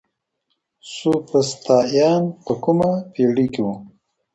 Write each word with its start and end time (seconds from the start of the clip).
سوفسطائيان 0.93 2.23
په 2.45 2.53
کومه 2.63 2.89
پېړۍ 3.13 3.47
کي 3.53 3.61
وو؟ 3.65 3.73